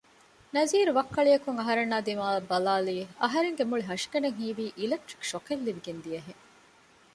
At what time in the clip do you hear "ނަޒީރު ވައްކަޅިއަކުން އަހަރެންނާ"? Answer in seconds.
0.55-1.97